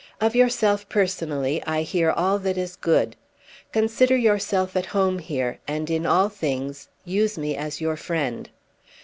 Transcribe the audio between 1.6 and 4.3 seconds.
I hear all that is good. Consider